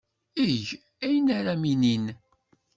Eg 0.43 0.65
ayen 1.05 1.27
ara 1.37 1.51
am-inin. 1.57 2.05